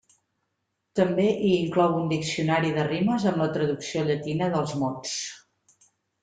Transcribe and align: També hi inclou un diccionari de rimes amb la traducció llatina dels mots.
També 0.99 1.25
hi 1.33 1.51
inclou 1.57 1.93
un 1.97 2.07
diccionari 2.13 2.71
de 2.77 2.85
rimes 2.87 3.27
amb 3.33 3.43
la 3.43 3.49
traducció 3.59 4.03
llatina 4.09 4.49
dels 4.57 4.75
mots. 4.87 5.15